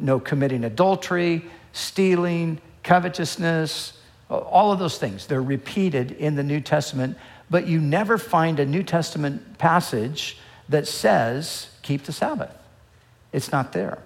[0.00, 3.92] No committing adultery, stealing, covetousness,
[4.30, 5.26] all of those things.
[5.26, 7.16] They're repeated in the New Testament,
[7.50, 12.54] but you never find a New Testament passage that says, keep the Sabbath.
[13.32, 13.98] It's not there.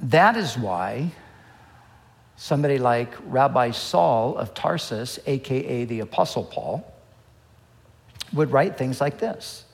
[0.00, 1.10] That is why
[2.36, 6.92] somebody like Rabbi Saul of Tarsus, aka the Apostle Paul,
[8.32, 9.64] would write things like this.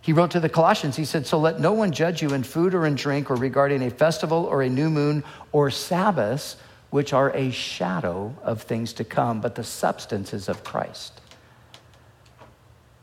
[0.00, 2.74] He wrote to the Colossians, he said, So let no one judge you in food
[2.74, 6.56] or in drink or regarding a festival or a new moon or Sabbaths,
[6.90, 11.20] which are a shadow of things to come, but the substances of Christ.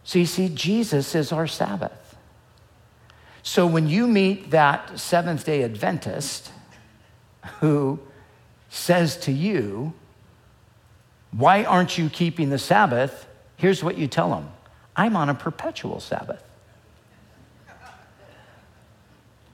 [0.03, 2.04] So you see, Jesus is our Sabbath.
[3.45, 6.51] So when you meet that Seventh day Adventist
[7.59, 7.99] who
[8.69, 9.93] says to you,
[11.31, 13.27] Why aren't you keeping the Sabbath?
[13.55, 14.49] Here's what you tell them
[14.95, 16.43] I'm on a perpetual Sabbath.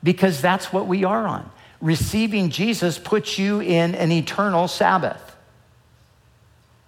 [0.01, 1.51] Because that's what we are on.
[1.81, 5.35] Receiving Jesus puts you in an eternal Sabbath.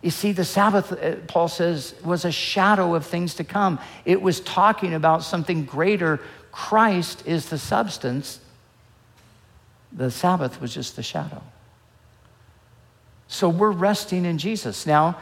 [0.02, 3.80] You see, the Sabbath, uh, Paul says, was a shadow of things to come.
[4.06, 6.20] It was talking about something greater
[6.54, 8.40] Christ is the substance,
[9.92, 11.42] the Sabbath was just the shadow.
[13.28, 14.86] So we're resting in Jesus.
[14.86, 15.18] Now,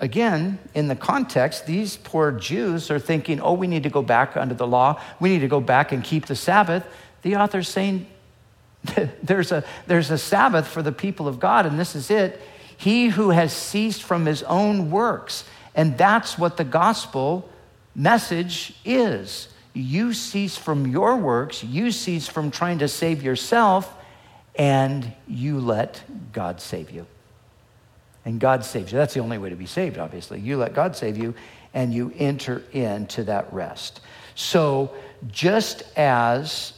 [0.00, 4.36] again, in the context, these poor Jews are thinking, oh, we need to go back
[4.36, 5.00] under the law.
[5.20, 6.84] We need to go back and keep the Sabbath.
[7.22, 8.08] The author's saying
[9.22, 12.40] there's a, there's a Sabbath for the people of God, and this is it.
[12.76, 15.44] He who has ceased from his own works.
[15.76, 17.48] And that's what the gospel
[17.94, 19.46] message is.
[19.74, 23.92] You cease from your works, you cease from trying to save yourself,
[24.54, 27.06] and you let God save you.
[28.24, 28.98] And God saves you.
[28.98, 30.40] That's the only way to be saved, obviously.
[30.40, 31.34] You let God save you,
[31.74, 34.00] and you enter into that rest.
[34.34, 34.92] So,
[35.30, 36.74] just as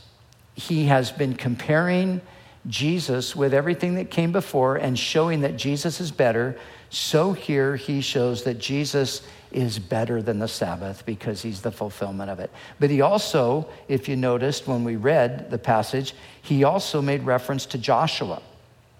[0.54, 2.20] he has been comparing
[2.66, 6.56] Jesus with everything that came before and showing that Jesus is better,
[6.90, 9.22] so here he shows that Jesus
[9.54, 12.50] is better than the Sabbath because he's the fulfillment of it.
[12.80, 17.64] But he also, if you noticed when we read the passage, he also made reference
[17.66, 18.42] to Joshua.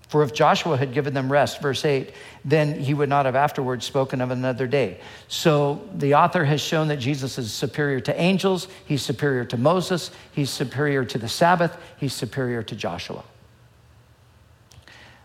[0.09, 2.13] For if Joshua had given them rest, verse 8,
[2.45, 5.01] then he would not have afterwards spoken of another day.
[5.27, 10.13] So the author has shown that Jesus is superior to angels, he's superior to Moses,
[10.31, 13.25] he's superior to the Sabbath, he's superior to Joshua.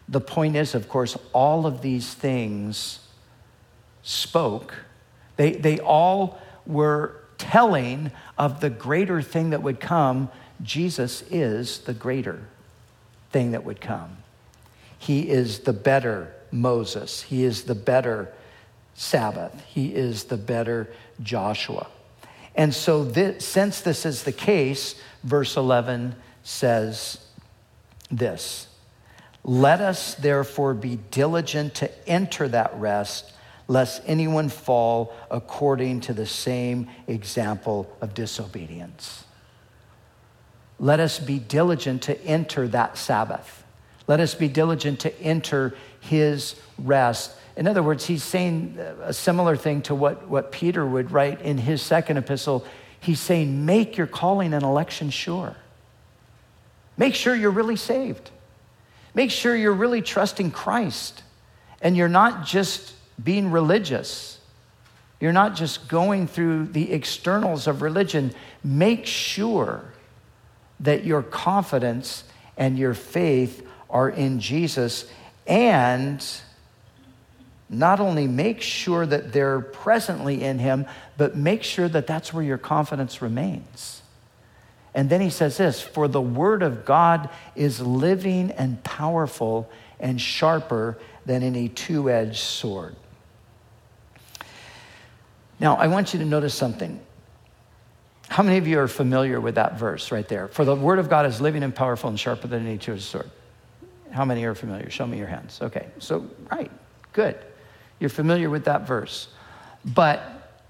[0.07, 2.99] The point is, of course, all of these things
[4.01, 4.73] spoke,
[5.39, 10.29] they, they all were telling of the greater thing that would come.
[10.61, 12.41] Jesus is the greater
[13.31, 14.17] thing that would come.
[14.97, 17.21] He is the better Moses.
[17.21, 18.33] He is the better
[18.95, 19.63] Sabbath.
[19.65, 20.89] He is the better
[21.23, 21.87] Joshua.
[22.53, 27.17] And so, this, since this is the case, verse 11 says
[28.11, 28.67] this
[29.45, 33.31] Let us therefore be diligent to enter that rest,
[33.69, 39.23] lest anyone fall according to the same example of disobedience.
[40.79, 43.63] Let us be diligent to enter that Sabbath.
[44.07, 47.31] Let us be diligent to enter his rest.
[47.55, 51.59] In other words, he's saying a similar thing to what, what Peter would write in
[51.59, 52.65] his second epistle.
[52.99, 55.55] He's saying, make your calling and election sure.
[56.97, 58.31] Make sure you're really saved.
[59.13, 61.21] Make sure you're really trusting Christ
[61.81, 64.39] and you're not just being religious.
[65.19, 68.33] You're not just going through the externals of religion.
[68.63, 69.83] Make sure
[70.79, 72.23] that your confidence
[72.57, 75.09] and your faith are in Jesus
[75.45, 76.25] and
[77.69, 80.85] not only make sure that they're presently in Him,
[81.17, 84.01] but make sure that that's where your confidence remains.
[84.93, 90.19] And then he says this For the word of God is living and powerful and
[90.19, 92.95] sharper than any two edged sword.
[95.59, 96.99] Now, I want you to notice something.
[98.29, 100.47] How many of you are familiar with that verse right there?
[100.47, 103.03] For the word of God is living and powerful and sharper than any two edged
[103.03, 103.29] sword.
[104.11, 104.89] How many are familiar?
[104.89, 105.59] Show me your hands.
[105.61, 106.71] Okay, so, right,
[107.13, 107.37] good.
[107.99, 109.27] You're familiar with that verse.
[109.83, 110.21] But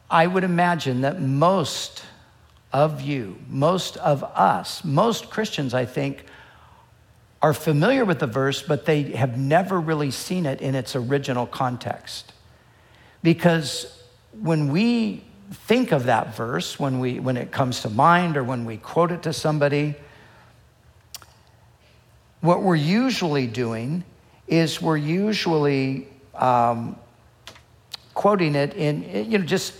[0.09, 2.03] I would imagine that most
[2.71, 6.25] of you, most of us, most Christians, I think,
[7.41, 11.45] are familiar with the verse, but they have never really seen it in its original
[11.45, 12.33] context.
[13.23, 13.98] Because
[14.31, 18.65] when we think of that verse, when, we, when it comes to mind or when
[18.65, 19.95] we quote it to somebody,
[22.41, 24.03] what we're usually doing
[24.47, 26.95] is we're usually um,
[28.13, 29.73] quoting it in, you know, just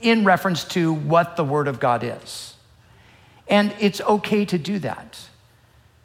[0.00, 2.54] in reference to what the Word of God is.
[3.48, 5.18] And it's okay to do that.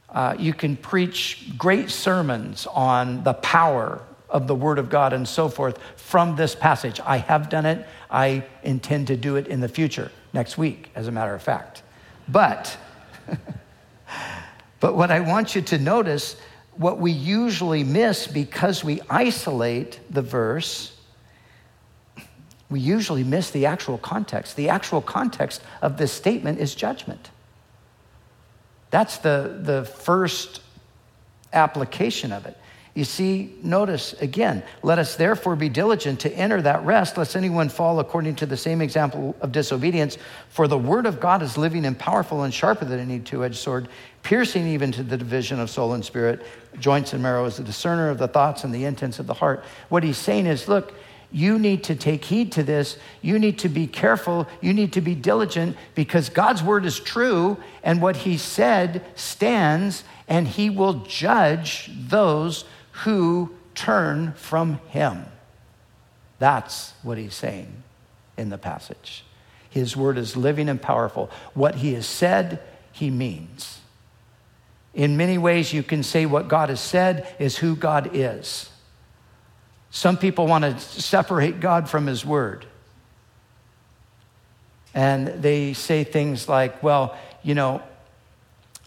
[0.09, 5.27] Uh, you can preach great sermons on the power of the Word of God and
[5.27, 6.99] so forth from this passage.
[7.05, 7.85] I have done it.
[8.09, 11.83] I intend to do it in the future, next week, as a matter of fact.
[12.27, 12.77] But
[14.79, 16.35] But what I want you to notice,
[16.75, 20.95] what we usually miss because we isolate the verse,
[22.69, 24.55] we usually miss the actual context.
[24.55, 27.31] The actual context of this statement is judgment.
[28.91, 30.61] That's the, the first
[31.53, 32.57] application of it.
[32.97, 37.69] You see, notice again, let us therefore be diligent to enter that rest, lest anyone
[37.69, 40.17] fall according to the same example of disobedience.
[40.49, 43.57] For the word of God is living and powerful and sharper than any two edged
[43.57, 43.87] sword,
[44.23, 46.43] piercing even to the division of soul and spirit,
[46.79, 49.63] joints and marrow, as a discerner of the thoughts and the intents of the heart.
[49.89, 50.91] What he's saying is, look,
[51.31, 52.97] you need to take heed to this.
[53.21, 54.47] You need to be careful.
[54.59, 60.03] You need to be diligent because God's word is true and what he said stands,
[60.27, 62.65] and he will judge those
[63.03, 65.25] who turn from him.
[66.39, 67.83] That's what he's saying
[68.37, 69.23] in the passage.
[69.69, 71.29] His word is living and powerful.
[71.53, 73.79] What he has said, he means.
[74.93, 78.69] In many ways, you can say what God has said is who God is.
[79.91, 82.65] Some people want to separate God from his word.
[84.93, 87.83] And they say things like, well, you know,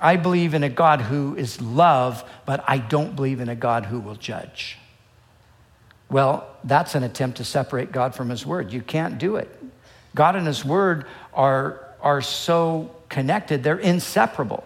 [0.01, 3.87] I believe in a God who is love, but I don't believe in a God
[3.87, 4.79] who will judge.
[6.11, 8.73] Well, that's an attempt to separate God from His Word.
[8.73, 9.49] You can't do it.
[10.15, 14.65] God and His Word are, are so connected, they're inseparable.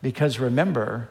[0.00, 1.08] Because remember,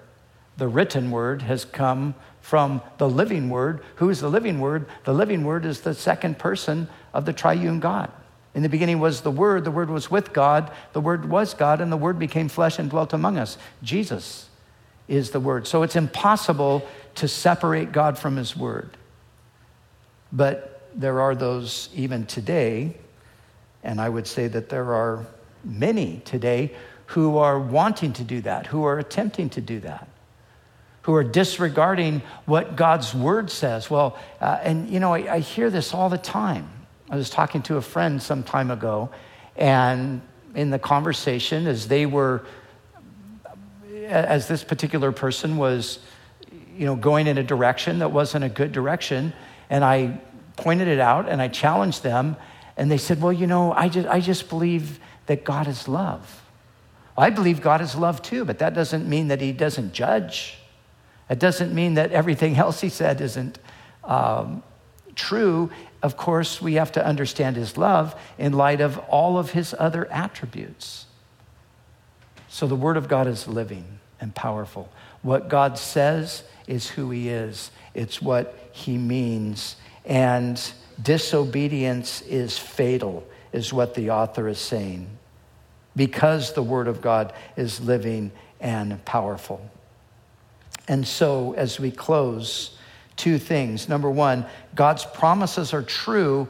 [0.58, 3.84] the written Word has come from the living Word.
[3.96, 4.86] Who is the living Word?
[5.04, 8.12] The living Word is the second person of the triune God.
[8.54, 11.80] In the beginning was the Word, the Word was with God, the Word was God,
[11.80, 13.58] and the Word became flesh and dwelt among us.
[13.82, 14.50] Jesus
[15.08, 15.68] is the Word.
[15.68, 16.86] So it's impossible
[17.16, 18.98] to separate God from His Word.
[20.34, 22.96] But there are those even today,
[23.84, 25.26] and I would say that there are
[25.64, 26.76] many today
[27.08, 30.08] who are wanting to do that, who are attempting to do that,
[31.04, 33.90] who are disregarding what God's Word says.
[33.90, 36.70] Well, uh, and you know, I, I hear this all the time.
[37.12, 39.10] I was talking to a friend some time ago,
[39.58, 40.22] and
[40.56, 42.46] in the conversation, as they were,
[44.08, 46.00] as this particular person was,
[46.78, 49.34] you know, going in a direction that wasn't a good direction,
[49.70, 50.22] and I
[50.56, 52.38] pointed it out and I challenged them,
[52.78, 56.42] and they said, Well, you know, I just, I just believe that God is love.
[57.18, 60.58] I believe God is love too, but that doesn't mean that He doesn't judge.
[61.30, 63.60] It doesn't mean that everything else He said isn't
[64.06, 64.64] um,
[65.16, 65.70] true.
[66.02, 70.12] Of course, we have to understand His love in light of all of His other
[70.12, 71.06] attributes.
[72.48, 74.90] So the Word of God is living and powerful.
[75.22, 79.76] What God says is who He is, it's what He means.
[80.06, 80.60] And
[81.02, 85.08] disobedience is fatal, is what the author is saying,
[85.96, 89.70] because the Word of God is living and powerful.
[90.88, 92.78] And so, as we close,
[93.22, 93.88] two things.
[93.88, 96.50] Number one, God's promises are true,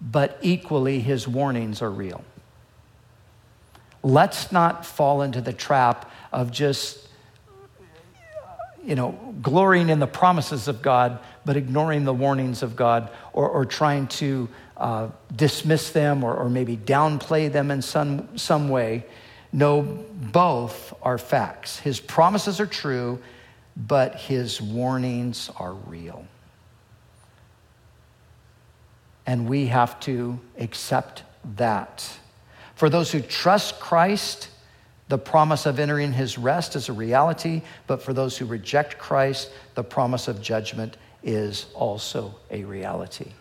[0.00, 2.22] but equally, His warnings are real.
[4.02, 7.08] Let's not fall into the trap of just
[8.84, 13.48] you know, glorying in the promises of God, but ignoring the warnings of God or,
[13.48, 19.06] or trying to uh, dismiss them or, or maybe downplay them in some, some way.
[19.52, 21.78] No, both are facts.
[21.78, 23.22] His promises are true,
[23.76, 26.26] but his warnings are real.
[29.26, 31.22] And we have to accept
[31.56, 32.08] that.
[32.74, 34.48] For those who trust Christ,
[35.08, 39.50] the promise of entering his rest is a reality, but for those who reject Christ,
[39.74, 43.32] the promise of judgment is also a reality.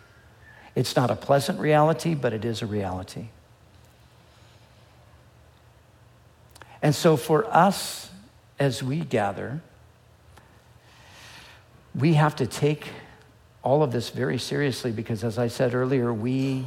[0.76, 3.30] It's not a pleasant reality, but it is a reality.
[6.82, 8.10] And so, for us,
[8.60, 9.62] as we gather,
[11.94, 12.88] we have to take
[13.64, 16.66] all of this very seriously because, as I said earlier, we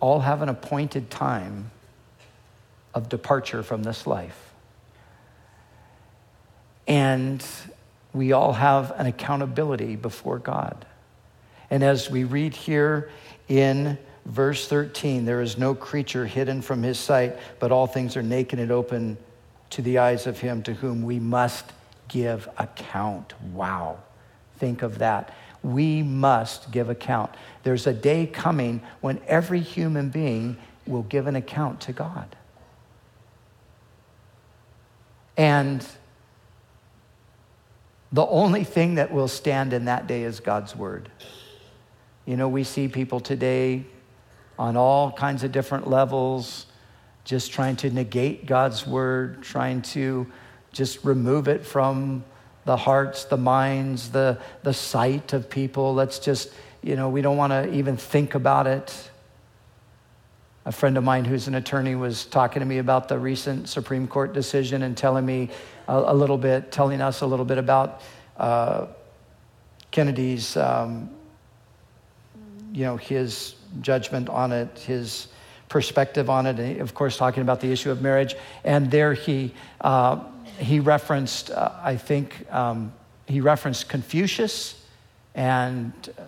[0.00, 1.70] all have an appointed time
[2.94, 4.52] of departure from this life.
[6.86, 7.44] And
[8.12, 10.84] we all have an accountability before God.
[11.70, 13.10] And as we read here
[13.48, 13.96] in
[14.26, 18.58] verse 13, there is no creature hidden from his sight, but all things are naked
[18.58, 19.16] and open
[19.70, 21.64] to the eyes of him to whom we must
[22.10, 23.32] give account.
[23.52, 23.98] Wow.
[24.58, 25.34] Think of that.
[25.62, 27.30] We must give account.
[27.62, 32.36] There's a day coming when every human being will give an account to God.
[35.36, 35.86] And
[38.12, 41.10] the only thing that will stand in that day is God's word.
[42.26, 43.84] You know, we see people today
[44.58, 46.66] on all kinds of different levels
[47.24, 50.26] just trying to negate God's word, trying to
[50.72, 52.24] just remove it from
[52.64, 55.94] the hearts, the minds, the, the sight of people.
[55.94, 56.52] Let's just,
[56.82, 59.10] you know, we don't want to even think about it.
[60.66, 64.06] A friend of mine who's an attorney was talking to me about the recent Supreme
[64.06, 65.48] Court decision and telling me
[65.88, 68.02] a, a little bit, telling us a little bit about
[68.36, 68.86] uh,
[69.90, 71.10] Kennedy's, um,
[72.72, 75.28] you know, his judgment on it, his
[75.68, 78.34] perspective on it, and of course, talking about the issue of marriage.
[78.64, 80.22] And there he, uh,
[80.60, 82.92] he referenced, uh, I think, um,
[83.26, 84.84] he referenced Confucius,
[85.34, 86.22] and uh,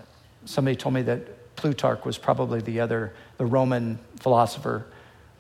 [0.45, 4.87] somebody told me that Plutarch was probably the other, the Roman philosopher,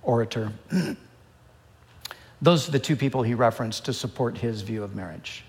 [0.02, 0.52] orator.
[2.42, 5.44] Those are the two people he referenced to support his view of marriage.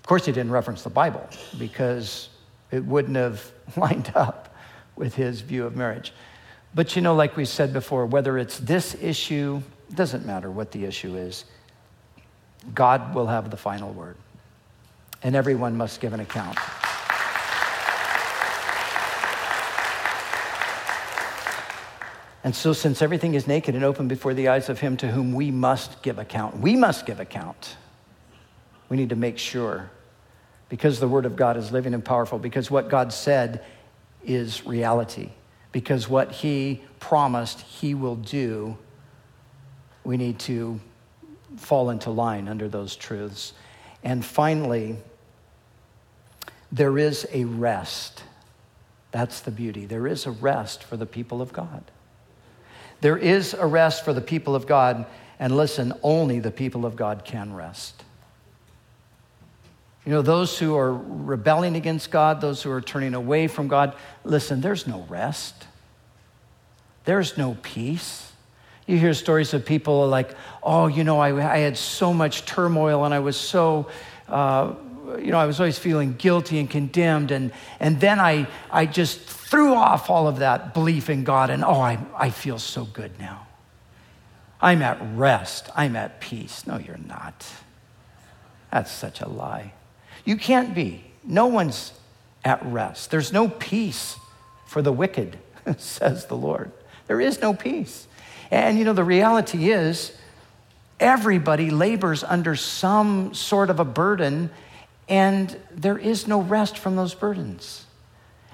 [0.00, 1.26] Of course, he didn't reference the Bible
[1.58, 2.28] because
[2.70, 4.54] it wouldn't have lined up
[4.96, 6.12] with his view of marriage.
[6.74, 9.62] But you know, like we said before, whether it's this issue,
[9.96, 11.44] doesn't matter what the issue is,
[12.74, 14.16] God will have the final word.
[15.22, 16.58] And everyone must give an account.
[22.44, 25.32] And so, since everything is naked and open before the eyes of Him to whom
[25.32, 27.76] we must give account, we must give account.
[28.90, 29.90] We need to make sure,
[30.68, 33.64] because the Word of God is living and powerful, because what God said
[34.22, 35.30] is reality,
[35.72, 38.76] because what He promised He will do,
[40.04, 40.78] we need to
[41.56, 43.54] fall into line under those truths.
[44.02, 44.96] And finally,
[46.70, 48.22] there is a rest.
[49.10, 49.86] That's the beauty.
[49.86, 51.84] There is a rest for the people of God.
[53.00, 55.06] There is a rest for the people of God,
[55.38, 58.02] and listen, only the people of God can rest.
[60.04, 63.94] You know, those who are rebelling against God, those who are turning away from God,
[64.22, 65.66] listen, there's no rest.
[67.04, 68.32] There's no peace.
[68.86, 73.04] You hear stories of people like, oh, you know, I, I had so much turmoil
[73.04, 73.88] and I was so,
[74.28, 74.74] uh,
[75.18, 77.30] you know, I was always feeling guilty and condemned.
[77.30, 81.64] And, and then I, I just threw off all of that belief in God and,
[81.64, 83.46] oh, I, I feel so good now.
[84.60, 85.68] I'm at rest.
[85.74, 86.66] I'm at peace.
[86.66, 87.46] No, you're not.
[88.70, 89.72] That's such a lie.
[90.24, 91.04] You can't be.
[91.22, 91.92] No one's
[92.44, 93.10] at rest.
[93.10, 94.16] There's no peace
[94.66, 95.38] for the wicked,
[95.78, 96.72] says the Lord.
[97.06, 98.06] There is no peace.
[98.50, 100.12] And you know, the reality is,
[101.00, 104.50] everybody labors under some sort of a burden,
[105.08, 107.84] and there is no rest from those burdens.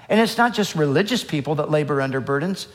[0.09, 2.67] And it's not just religious people that labor under burdens,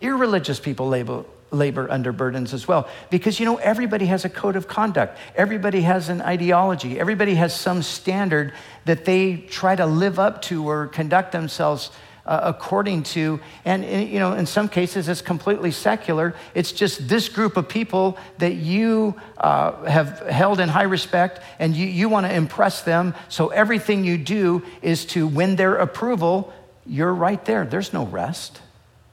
[0.00, 2.88] irreligious people labor, labor under burdens as well.
[3.10, 7.54] Because, you know, everybody has a code of conduct, everybody has an ideology, everybody has
[7.54, 8.52] some standard
[8.84, 11.90] that they try to live up to or conduct themselves
[12.24, 16.34] uh, according to, and you know, in some cases it's completely secular.
[16.54, 21.76] It's just this group of people that you uh, have held in high respect, and
[21.76, 23.14] you, you want to impress them.
[23.28, 26.52] So everything you do is to win their approval.
[26.86, 27.64] You're right there.
[27.64, 28.60] There's no rest,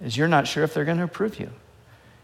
[0.02, 1.50] as you're not sure if they're going to approve you.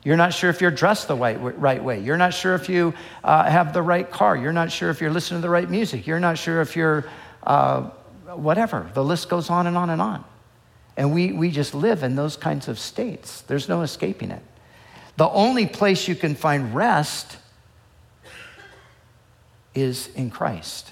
[0.03, 1.99] You're not sure if you're dressed the right, right way.
[1.99, 4.37] You're not sure if you uh, have the right car.
[4.37, 6.05] You're not sure if you're listening to the right music.
[6.05, 7.05] You're not sure if you're
[7.41, 7.89] uh,
[8.35, 8.87] whatever.
[8.93, 10.23] The list goes on and on and on.
[10.97, 13.41] And we, we just live in those kinds of states.
[13.41, 14.41] There's no escaping it.
[15.17, 17.37] The only place you can find rest
[19.73, 20.91] is in Christ.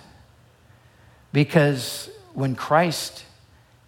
[1.32, 3.26] Because when Christ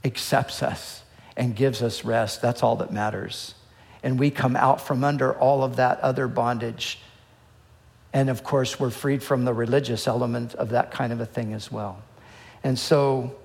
[0.04, 1.04] accepts us
[1.38, 3.56] and gives us rest, that's all that matters.
[4.04, 7.00] And we come out from under all of that other bondage.
[8.14, 11.54] And of course, we're freed from the religious element of that kind of a thing
[11.54, 12.02] as well.
[12.64, 13.36] And so,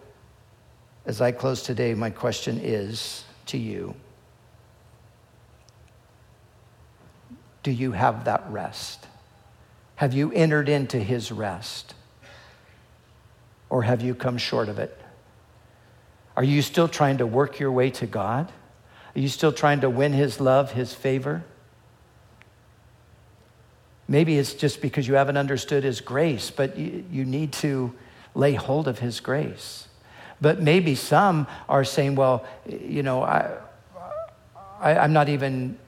[1.07, 3.94] as I close today, my question is to you
[7.62, 9.07] Do you have that rest?
[9.96, 11.94] Have you entered into his rest?
[13.68, 14.98] Or have you come short of it?
[16.36, 18.51] Are you still trying to work your way to God?
[19.14, 21.44] Are you still trying to win his love, his favor?
[24.09, 27.92] Maybe it's just because you haven't understood his grace, but you, you need to
[28.34, 29.86] lay hold of his grace.
[30.41, 33.59] But maybe some are saying, well, you know, I,
[34.80, 35.78] I, I'm not even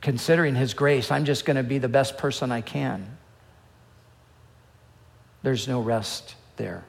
[0.00, 1.10] considering his grace.
[1.10, 3.18] I'm just going to be the best person I can.
[5.42, 6.84] There's no rest there.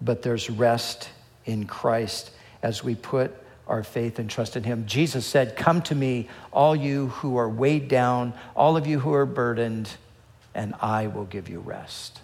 [0.00, 1.10] But there's rest
[1.44, 2.30] in Christ
[2.62, 3.34] as we put
[3.66, 4.86] our faith and trust in him.
[4.86, 9.12] Jesus said, Come to me, all you who are weighed down, all of you who
[9.12, 9.90] are burdened,
[10.54, 12.20] and I will give you rest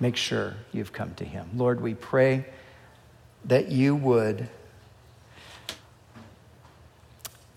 [0.00, 1.48] make sure you've come to Him.
[1.54, 2.46] Lord, we pray
[3.44, 4.48] that you would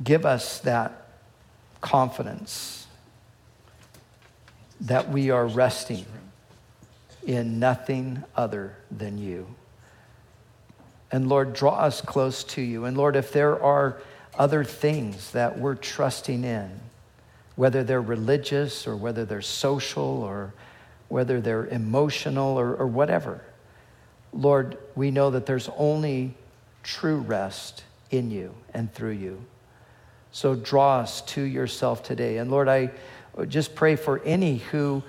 [0.03, 1.07] give us that
[1.81, 2.87] confidence
[4.81, 6.05] that we are resting
[7.25, 9.47] in nothing other than you.
[11.11, 12.85] And Lord, draw us close to you.
[12.85, 13.97] And Lord, if there are
[14.37, 16.69] other things that we're trusting in,
[17.55, 20.53] whether they're religious or whether they're social or
[21.09, 23.41] whether they're emotional or, or whatever.
[24.33, 26.35] Lord, we know that there's only
[26.83, 29.43] true rest in you and through you.
[30.31, 32.37] So draw us to yourself today.
[32.37, 32.91] And Lord, I
[33.47, 35.01] just pray for any who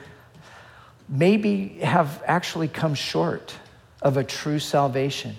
[1.08, 3.54] maybe have actually come short
[4.02, 5.36] of a true salvation.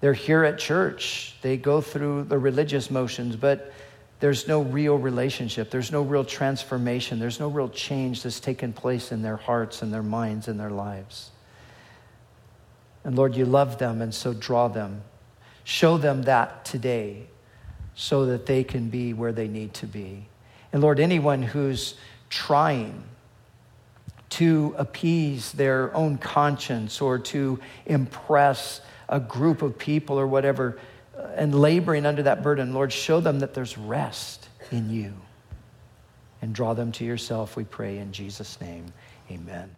[0.00, 3.72] They're here at church, they go through the religious motions, but
[4.24, 5.70] there's no real relationship.
[5.70, 7.18] There's no real transformation.
[7.18, 10.70] There's no real change that's taken place in their hearts and their minds and their
[10.70, 11.30] lives.
[13.04, 15.02] And Lord, you love them, and so draw them.
[15.64, 17.26] Show them that today
[17.94, 20.24] so that they can be where they need to be.
[20.72, 21.94] And Lord, anyone who's
[22.30, 23.04] trying
[24.30, 30.78] to appease their own conscience or to impress a group of people or whatever,
[31.36, 35.14] and laboring under that burden, Lord, show them that there's rest in you.
[36.42, 38.86] And draw them to yourself, we pray in Jesus' name.
[39.30, 39.76] Amen.